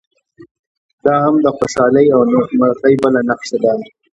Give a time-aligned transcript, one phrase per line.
[1.05, 3.73] دا هم د خوشالۍ او نیکمرغۍ بله نښه ده.